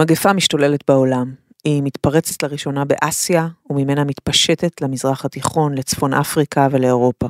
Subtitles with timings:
[0.00, 1.34] מגפה משתוללת בעולם.
[1.64, 7.26] היא מתפרצת לראשונה באסיה, וממנה מתפשטת למזרח התיכון, לצפון אפריקה ולאירופה.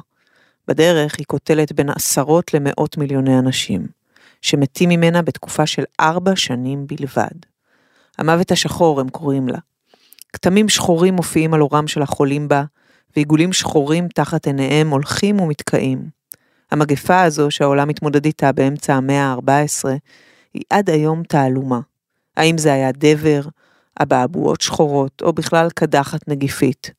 [0.69, 3.87] בדרך היא קוטלת בין עשרות למאות מיליוני אנשים,
[4.43, 7.39] שמתים ממנה בתקופה של ארבע שנים בלבד.
[8.19, 9.59] המוות השחור הם קוראים לה.
[10.33, 12.65] כתמים שחורים מופיעים על עורם של החולים בה,
[13.17, 16.09] ועיגולים שחורים תחת עיניהם הולכים ומתקעים.
[16.71, 19.89] המגפה הזו שהעולם מתמודד איתה באמצע המאה ה-14,
[20.55, 21.81] היא עד היום תעלומה.
[22.41, 23.41] האם זה היה דבר,
[24.03, 26.91] אבעבועות שחורות, או בכלל קדחת נגיפית.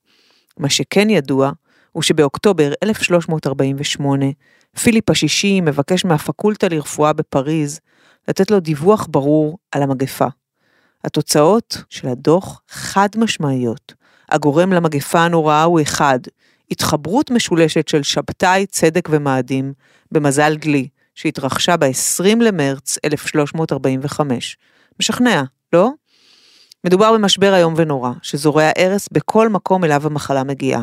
[0.58, 1.50] מה שכן ידוע,
[1.92, 4.26] הוא שבאוקטובר 1348,
[4.82, 7.80] פיליפ השישי מבקש מהפקולטה לרפואה בפריז
[8.28, 10.26] לתת לו דיווח ברור על המגפה.
[11.04, 13.94] התוצאות של הדוח חד משמעיות.
[14.28, 16.20] הגורם למגפה הנוראה הוא אחד,
[16.70, 19.72] התחברות משולשת של שבתאי, צדק ומאדים,
[20.12, 24.56] במזל דלי, שהתרחשה ב-20 למרץ 1345.
[25.02, 25.42] משכנע,
[25.72, 25.90] לא?
[26.86, 30.82] מדובר במשבר איום ונורא, שזורע הרס בכל מקום אליו המחלה מגיעה.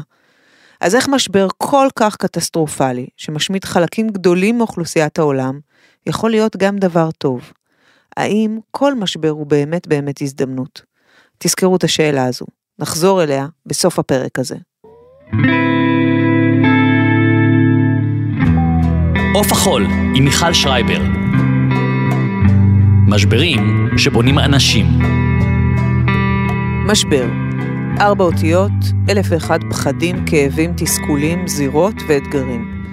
[0.81, 5.59] אז איך משבר כל כך קטסטרופלי, שמשמיד חלקים גדולים מאוכלוסיית העולם,
[6.07, 7.51] יכול להיות גם דבר טוב?
[8.17, 10.81] האם כל משבר הוא באמת באמת הזדמנות?
[11.37, 12.45] תזכרו את השאלה הזו,
[12.79, 14.55] נחזור אליה בסוף הפרק הזה.
[19.35, 21.18] עוף החול עם מיכל שרייבר.
[23.09, 24.85] משברים שבונים אנשים.
[26.87, 27.25] משבר
[27.99, 28.71] ארבע אותיות,
[29.09, 32.83] אלף ואחד פחדים, כאבים, תסכולים, זירות ואתגרים.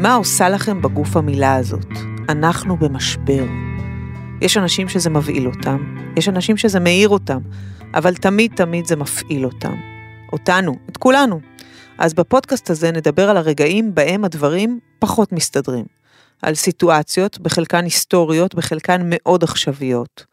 [0.00, 1.88] מה עושה לכם בגוף המילה הזאת?
[2.28, 3.44] אנחנו במשבר.
[4.40, 7.38] יש אנשים שזה מבהיל אותם, יש אנשים שזה מאיר אותם,
[7.94, 9.74] אבל תמיד תמיד זה מפעיל אותם.
[10.32, 11.40] אותנו, את כולנו.
[11.98, 15.84] אז בפודקאסט הזה נדבר על הרגעים בהם הדברים פחות מסתדרים.
[16.42, 20.24] על סיטואציות, בחלקן היסטוריות, בחלקן מאוד עכשוויות.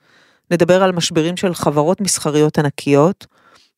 [0.51, 3.27] נדבר על משברים של חברות מסחריות ענקיות,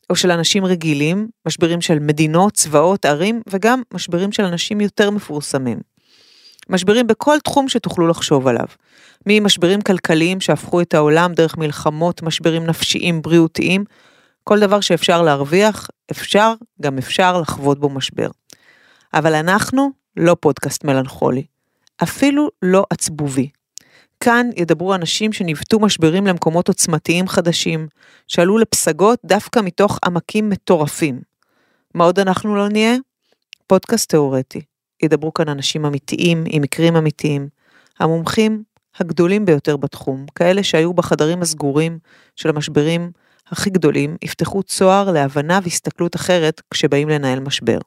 [0.09, 5.79] או של אנשים רגילים, משברים של מדינות, צבאות, ערים, וגם משברים של אנשים יותר מפורסמים.
[6.69, 8.65] משברים בכל תחום שתוכלו לחשוב עליו.
[9.25, 13.83] ממשברים כלכליים שהפכו את העולם דרך מלחמות, משברים נפשיים, בריאותיים,
[14.43, 18.27] כל דבר שאפשר להרוויח, אפשר, גם אפשר לחוות בו משבר.
[19.13, 21.45] אבל אנחנו לא פודקאסט מלנכולי,
[22.03, 23.49] אפילו לא עצבובי.
[24.19, 27.87] כאן ידברו אנשים שניווטו משברים למקומות עוצמתיים חדשים,
[28.27, 31.21] שעלו לפסגות דווקא מתוך עמקים מטורפים.
[31.93, 32.95] מה עוד אנחנו לא נהיה?
[33.67, 34.61] פודקאסט תאורטי.
[35.03, 37.47] ידברו כאן אנשים אמיתיים עם מקרים אמיתיים,
[37.99, 38.63] המומחים
[38.99, 41.99] הגדולים ביותר בתחום, כאלה שהיו בחדרים הסגורים
[42.35, 43.11] של המשברים
[43.47, 47.77] הכי גדולים, יפתחו צוהר להבנה והסתכלות אחרת כשבאים לנהל משבר.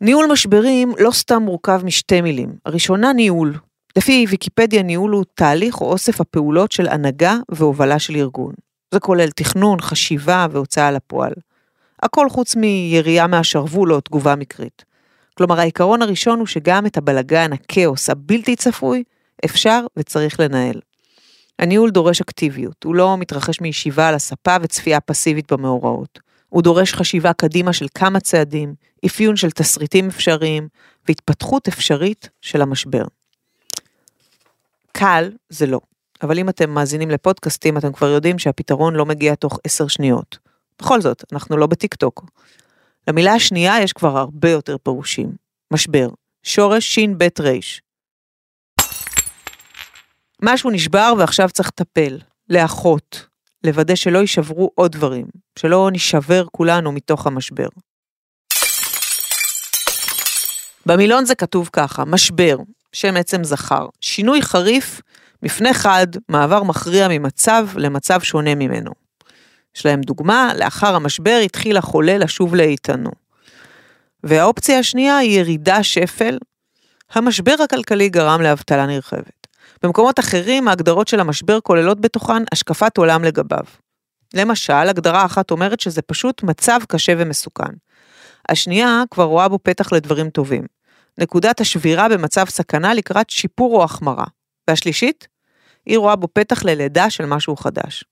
[0.00, 2.54] ניהול משברים לא סתם מורכב משתי מילים.
[2.66, 3.54] הראשונה ניהול,
[3.96, 8.54] לפי ויקיפדיה ניהול הוא תהליך או אוסף הפעולות של הנהגה והובלה של ארגון.
[8.94, 11.32] זה כולל תכנון, חשיבה והוצאה לפועל.
[12.02, 14.84] הכל חוץ מירייה מהשרוול או תגובה מקרית.
[15.34, 19.02] כלומר העיקרון הראשון הוא שגם את הבלגן, הכאוס הבלתי צפוי,
[19.44, 20.80] אפשר וצריך לנהל.
[21.58, 26.18] הניהול דורש אקטיביות, הוא לא מתרחש מישיבה על הספה וצפייה פסיבית במאורעות.
[26.48, 28.74] הוא דורש חשיבה קדימה של כמה צעדים,
[29.06, 30.68] אפיון של תסריטים אפשריים
[31.08, 33.04] והתפתחות אפשרית של המשבר.
[34.92, 35.80] קל זה לא,
[36.22, 40.38] אבל אם אתם מאזינים לפודקאסטים אתם כבר יודעים שהפתרון לא מגיע תוך עשר שניות.
[40.78, 42.24] בכל זאת, אנחנו לא בטיק טוק.
[43.08, 45.32] למילה השנייה יש כבר הרבה יותר פירושים.
[45.72, 46.08] משבר,
[46.42, 47.82] שורש בית ריש.
[50.42, 52.18] משהו נשבר ועכשיו צריך לטפל,
[52.48, 53.26] לאחות,
[53.64, 55.26] לוודא שלא יישברו עוד דברים,
[55.58, 57.68] שלא נשבר כולנו מתוך המשבר.
[60.90, 62.56] במילון זה כתוב ככה, משבר,
[62.92, 65.00] שם עצם זכר, שינוי חריף,
[65.42, 68.90] מפנה חד, מעבר מכריע ממצב למצב שונה ממנו.
[69.76, 73.10] יש להם דוגמה, לאחר המשבר התחיל החולה לשוב לאיתנו.
[74.24, 76.38] והאופציה השנייה היא ירידה שפל.
[77.12, 79.46] המשבר הכלכלי גרם לאבטלה נרחבת.
[79.82, 83.64] במקומות אחרים ההגדרות של המשבר כוללות בתוכן השקפת עולם לגביו.
[84.34, 87.72] למשל, הגדרה אחת אומרת שזה פשוט מצב קשה ומסוכן.
[88.48, 90.79] השנייה כבר רואה בו פתח לדברים טובים.
[91.18, 94.24] נקודת השבירה במצב סכנה לקראת שיפור או החמרה.
[94.68, 95.28] והשלישית,
[95.86, 98.04] היא רואה בו פתח ללידה של משהו חדש.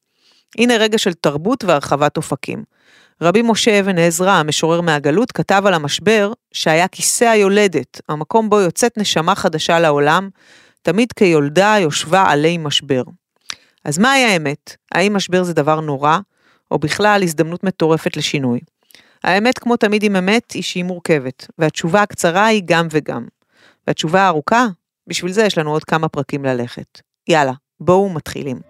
[0.59, 2.65] הנה רגע של תרבות והרחבת אופקים.
[3.23, 8.99] רבי משה אבן עזרא, המשורר מהגלות, כתב על המשבר שהיה כיסא היולדת, המקום בו יוצאת
[8.99, 10.29] נשמה חדשה לעולם,
[10.83, 13.03] תמיד כיולדה יושבה עלי משבר.
[13.85, 14.77] אז מהי האמת?
[14.93, 16.19] האם משבר זה דבר נורא,
[16.71, 18.61] או בכלל הזדמנות מטורפת לשינוי?
[19.25, 23.27] האמת, כמו תמיד עם אמת, היא שהיא מורכבת, והתשובה הקצרה היא גם וגם.
[23.87, 24.67] והתשובה הארוכה,
[25.07, 27.01] בשביל זה יש לנו עוד כמה פרקים ללכת.
[27.29, 28.61] יאללה, בואו מתחילים.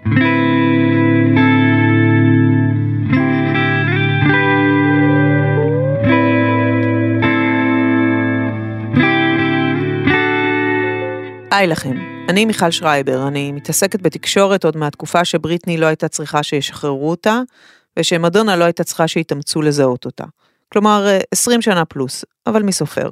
[11.50, 11.96] היי לכם,
[12.28, 17.40] אני מיכל שרייבר, אני מתעסקת בתקשורת עוד מהתקופה שבריטני לא הייתה צריכה שישחררו אותה,
[17.98, 20.24] ושמדונה לא הייתה צריכה שיתאמצו לזהות אותה.
[20.72, 23.10] כלומר, 20 שנה פלוס, אבל מי סופר.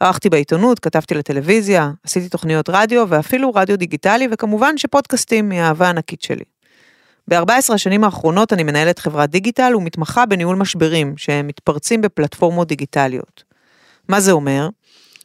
[0.00, 6.44] ערכתי בעיתונות, כתבתי לטלוויזיה, עשיתי תוכניות רדיו ואפילו רדיו דיגיטלי, וכמובן שפודקאסטים מהאהבה הענקית שלי.
[7.28, 13.44] ב-14 השנים האחרונות אני מנהלת חברת דיגיטל ומתמחה בניהול משברים שהם מתפרצים בפלטפורמות דיגיטליות.
[14.08, 14.68] מה זה אומר?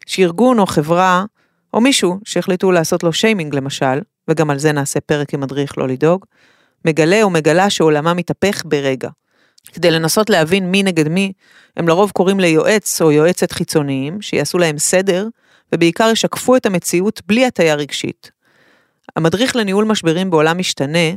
[0.06, 1.26] שארגון או חברה,
[1.74, 5.88] או מישהו שהחליטו לעשות לו שיימינג למשל, וגם על זה נעשה פרק עם מדריך לא
[5.88, 6.26] לדאוג,
[6.86, 9.10] מגלה או מגלה שעולמה מתהפך ברגע.
[9.74, 11.32] כדי לנסות להבין מי נגד מי,
[11.78, 15.28] הם לרוב קוראים ליועץ או יועצת חיצוניים, שיעשו להם סדר,
[15.72, 18.32] ובעיקר ישקפו את המציאות בלי הטיה רגשית.
[19.16, 21.10] המדריך לניהול משברים בעולם משתנה,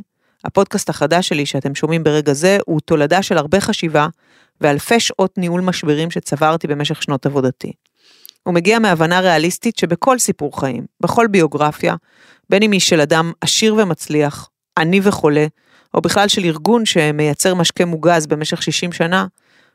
[0.44, 4.08] הפודקאסט החדש שלי שאתם שומעים ברגע זה, הוא תולדה של הרבה חשיבה
[4.60, 7.72] ואלפי שעות ניהול משברים שצברתי במשך שנות עבודתי.
[8.42, 11.94] הוא מגיע מהבנה ריאליסטית שבכל סיפור חיים, בכל ביוגרפיה,
[12.50, 15.46] בין אם היא של אדם עשיר ומצליח, עני וחולה,
[15.94, 19.26] או בכלל של ארגון שמייצר משקה מוגז במשך 60 שנה,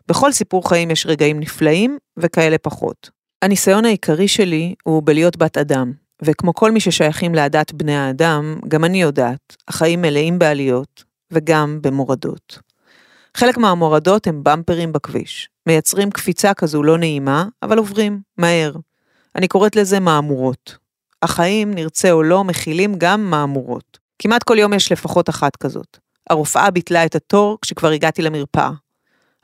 [0.08, 3.10] בכל סיפור חיים יש רגעים נפלאים וכאלה פחות.
[3.42, 5.92] הניסיון העיקרי שלי הוא בלהיות בת אדם,
[6.22, 12.60] וכמו כל מי ששייכים לעדת בני האדם, גם אני יודעת, החיים מלאים בעליות וגם במורדות.
[13.38, 18.76] חלק מהמורדות הם במפרים בכביש, מייצרים קפיצה כזו לא נעימה, אבל עוברים, מהר.
[19.36, 20.78] אני קוראת לזה מהמורות.
[21.22, 24.03] החיים, נרצה או לא, מכילים גם מהמורות.
[24.20, 25.98] כמעט כל יום יש לפחות אחת כזאת.
[26.30, 28.72] הרופאה ביטלה את התור כשכבר הגעתי למרפאה.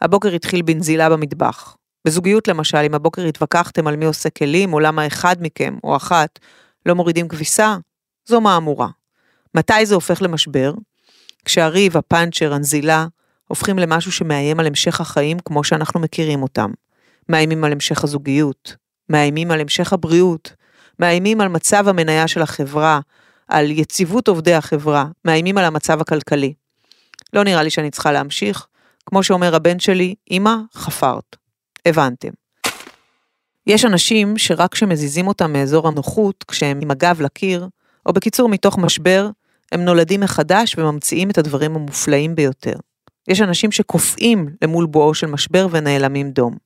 [0.01, 1.75] הבוקר התחיל בנזילה במטבח.
[2.05, 6.39] בזוגיות למשל, אם הבוקר התווכחתם על מי עושה כלים, או למה אחד מכם, או אחת,
[6.85, 7.77] לא מורידים כביסה,
[8.25, 8.87] זו מהמורה.
[9.55, 10.73] מתי זה הופך למשבר?
[11.45, 13.07] כשהריב, הפאנצ'ר, הנזילה,
[13.47, 16.71] הופכים למשהו שמאיים על המשך החיים כמו שאנחנו מכירים אותם.
[17.29, 18.75] מאיימים על המשך הזוגיות,
[19.09, 20.53] מאיימים על המשך הבריאות,
[20.99, 22.99] מאיימים על מצב המניה של החברה,
[23.49, 26.53] על יציבות עובדי החברה, מאיימים על המצב הכלכלי.
[27.33, 28.67] לא נראה לי שאני צריכה להמשיך.
[29.05, 31.35] כמו שאומר הבן שלי, אמא, חפרת.
[31.85, 32.29] הבנתם.
[33.67, 37.67] יש אנשים שרק כשמזיזים אותם מאזור הנוחות, כשהם עם הגב לקיר,
[38.05, 39.29] או בקיצור מתוך משבר,
[39.71, 42.75] הם נולדים מחדש וממציאים את הדברים המופלאים ביותר.
[43.27, 46.57] יש אנשים שקופאים למול בואו של משבר ונעלמים דום.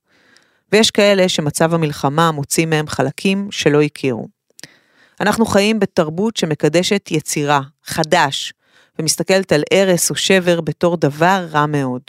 [0.72, 4.28] ויש כאלה שמצב המלחמה מוציא מהם חלקים שלא הכירו.
[5.24, 8.54] אנחנו חיים בתרבות שמקדשת יצירה, חדש,
[9.00, 12.02] ומסתכלת על הרס או שבר בתור דבר רע מאוד.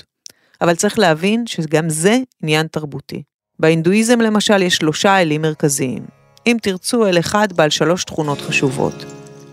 [0.61, 3.23] אבל צריך להבין שגם זה עניין תרבותי.
[3.59, 6.05] בהינדואיזם למשל יש שלושה אלים מרכזיים.
[6.47, 9.05] אם תרצו, אל אחד בעל שלוש תכונות חשובות.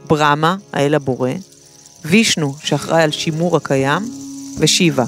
[0.08, 1.32] ברמה, האל הבורא,
[2.06, 4.02] וישנו, שאחראי על שימור הקיים,
[4.60, 5.06] ושיבה,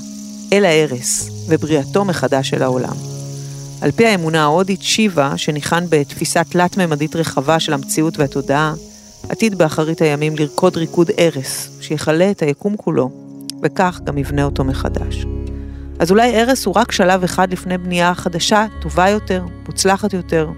[0.54, 3.13] אל ההרס, ובריאתו מחדש של העולם.
[3.84, 8.74] על פי האמונה ההודית, שיבה, שניחן בתפיסה תלת-ממדית רחבה של המציאות והתודעה,
[9.30, 13.12] עתיד באחרית הימים לרקוד ריקוד ארס, שיכלה את היקום כולו,
[13.64, 15.26] וכך גם יבנה אותו מחדש.
[16.00, 20.50] אז אולי ארס הוא רק שלב אחד לפני בנייה חדשה, טובה יותר, מוצלחת יותר,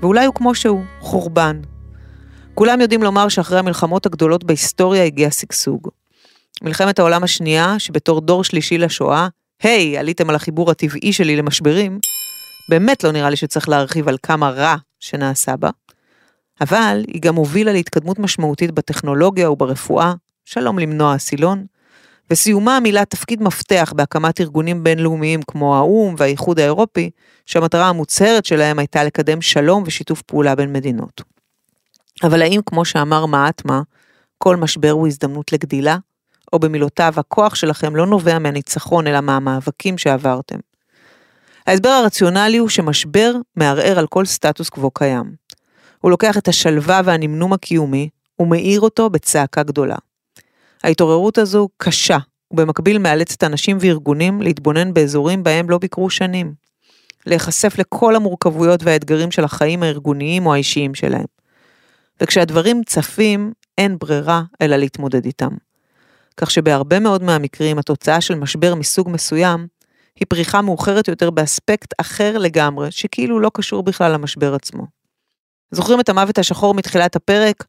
[0.00, 1.60] ואולי הוא כמו שהוא, חורבן.
[2.54, 5.88] כולם יודעים לומר שאחרי המלחמות הגדולות בהיסטוריה הגיע שגשוג.
[6.62, 9.28] מלחמת העולם השנייה, שבתור דור שלישי לשואה,
[9.62, 11.98] היי, hey, עליתם על החיבור הטבעי שלי למשברים,
[12.68, 15.70] באמת לא נראה לי שצריך להרחיב על כמה רע שנעשה בה,
[16.60, 20.14] אבל היא גם הובילה להתקדמות משמעותית בטכנולוגיה וברפואה,
[20.44, 21.66] שלום למנוע הסילון,
[22.30, 27.10] וסיומה מילא תפקיד מפתח בהקמת ארגונים בינלאומיים כמו האו"ם והאיחוד האירופי,
[27.46, 31.22] שהמטרה המוצהרת שלהם הייתה לקדם שלום ושיתוף פעולה בין מדינות.
[32.22, 33.82] אבל האם כמו שאמר מעטמה,
[34.38, 35.96] כל משבר הוא הזדמנות לגדילה?
[36.52, 40.58] או במילותיו, הכוח שלכם לא נובע מהניצחון אלא מהמאבקים שעברתם.
[41.66, 45.34] ההסבר הרציונלי הוא שמשבר מערער על כל סטטוס קוו קיים.
[46.00, 49.96] הוא לוקח את השלווה והנמנום הקיומי ומאיר אותו בצעקה גדולה.
[50.84, 52.18] ההתעוררות הזו קשה,
[52.50, 56.54] ובמקביל מאלצת אנשים וארגונים להתבונן באזורים בהם לא ביקרו שנים.
[57.26, 61.24] להיחשף לכל המורכבויות והאתגרים של החיים הארגוניים או האישיים שלהם.
[62.20, 65.50] וכשהדברים צפים, אין ברירה אלא להתמודד איתם.
[66.36, 69.66] כך שבהרבה מאוד מהמקרים התוצאה של משבר מסוג מסוים
[70.20, 74.86] היא פריחה מאוחרת יותר באספקט אחר לגמרי, שכאילו לא קשור בכלל למשבר עצמו.
[75.70, 77.64] זוכרים את המוות השחור מתחילת הפרק?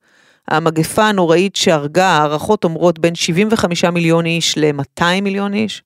[0.48, 5.84] המגפה הנוראית שהרגה, הערכות אומרות בין 75 מיליון איש ל-200 מיליון איש?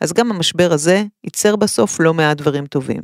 [0.00, 3.02] אז גם המשבר הזה ייצר בסוף לא מעט דברים טובים.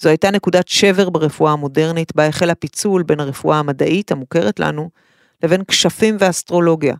[0.00, 4.90] זו הייתה נקודת שבר ברפואה המודרנית, בה החל הפיצול בין הרפואה המדעית המוכרת לנו,
[5.42, 6.94] לבין כשפים ואסטרולוגיה,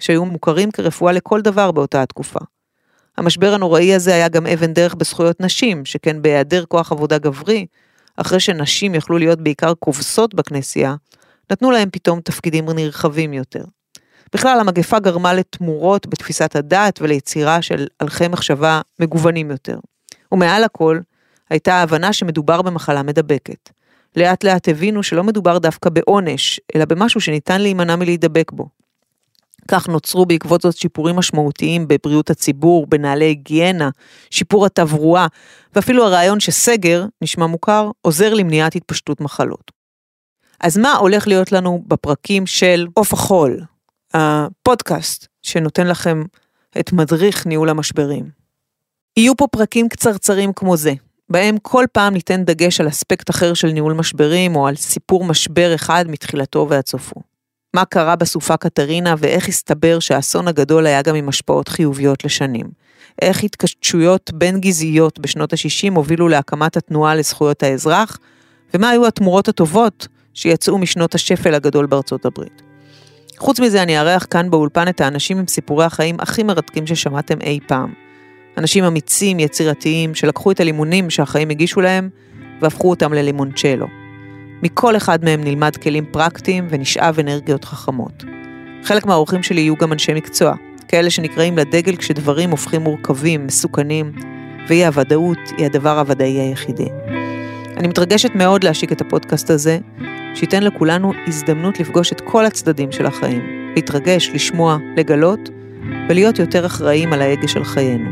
[0.00, 2.40] שהיו מוכרים כרפואה לכל דבר באותה התקופה.
[3.18, 7.66] המשבר הנוראי הזה היה גם אבן דרך בזכויות נשים, שכן בהיעדר כוח עבודה גברי,
[8.16, 10.94] אחרי שנשים יכלו להיות בעיקר כובסות בכנסייה,
[11.50, 13.64] נתנו להם פתאום תפקידים נרחבים יותר.
[14.34, 19.78] בכלל, המגפה גרמה לתמורות בתפיסת הדת וליצירה של הלכי מחשבה מגוונים יותר.
[20.32, 21.00] ומעל הכל,
[21.50, 23.70] הייתה ההבנה שמדובר במחלה מדבקת.
[24.16, 28.68] לאט לאט הבינו שלא מדובר דווקא בעונש, אלא במשהו שניתן להימנע מלהידבק בו.
[29.68, 33.90] כך נוצרו בעקבות זאת שיפורים משמעותיים בבריאות הציבור, בנהלי היגיינה,
[34.30, 35.26] שיפור התברואה,
[35.74, 39.72] ואפילו הרעיון שסגר, נשמע מוכר, עוזר למניעת התפשטות מחלות.
[40.60, 43.60] אז מה הולך להיות לנו בפרקים של עוף החול,
[44.14, 46.24] הפודקאסט שנותן לכם
[46.80, 48.30] את מדריך ניהול המשברים?
[49.16, 50.92] יהיו פה פרקים קצרצרים כמו זה,
[51.28, 55.74] בהם כל פעם ניתן דגש על אספקט אחר של ניהול משברים, או על סיפור משבר
[55.74, 57.31] אחד מתחילתו ועד סופו.
[57.74, 62.66] מה קרה בסופה קטרינה ואיך הסתבר שהאסון הגדול היה גם עם השפעות חיוביות לשנים.
[63.22, 68.18] איך התקששויות בין גזעיות בשנות ה-60 הובילו להקמת התנועה לזכויות האזרח,
[68.74, 72.62] ומה היו התמורות הטובות שיצאו משנות השפל הגדול בארצות הברית.
[73.38, 77.58] חוץ מזה, אני אארח כאן באולפן את האנשים עם סיפורי החיים הכי מרתקים ששמעתם אי
[77.66, 77.92] פעם.
[78.58, 82.08] אנשים אמיצים, יצירתיים, שלקחו את הלימונים שהחיים הגישו להם,
[82.60, 84.01] והפכו אותם ללימונצ'לו.
[84.62, 88.24] מכל אחד מהם נלמד כלים פרקטיים ונשאב אנרגיות חכמות.
[88.84, 90.54] חלק מהאורחים שלי יהיו גם אנשי מקצוע,
[90.88, 94.12] כאלה שנקראים לדגל כשדברים הופכים מורכבים, מסוכנים,
[94.68, 96.88] ואי הוודאות היא הדבר הוודאי היחידי.
[97.76, 99.78] אני מתרגשת מאוד להשיק את הפודקאסט הזה,
[100.34, 105.48] שייתן לכולנו הזדמנות לפגוש את כל הצדדים של החיים, להתרגש, לשמוע, לגלות,
[106.08, 108.10] ולהיות יותר אחראים על ההגה של חיינו.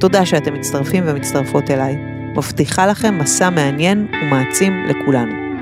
[0.00, 1.96] תודה שאתם מצטרפים ומצטרפות אליי.
[2.36, 5.49] מבטיחה לכם מסע מעניין ומעצים לכולנו.